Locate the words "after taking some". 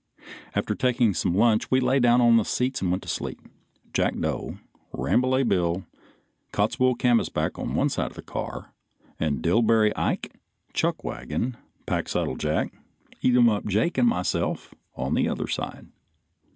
0.55-1.35